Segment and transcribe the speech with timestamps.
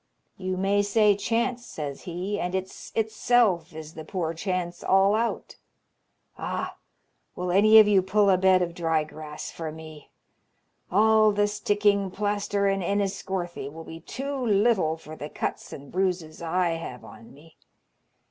[0.39, 5.57] "You may say chance," says he, "and it's itself is the poor chance all out.
[6.39, 6.77] Ah,
[7.35, 10.09] will any of you pull a bed of dry grass for me?
[10.91, 16.41] All the sticking plaster in Enniscorthy will be too little for the cuts and bruises
[16.41, 17.57] I have on me.